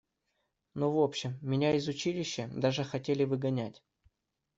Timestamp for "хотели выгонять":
2.83-3.83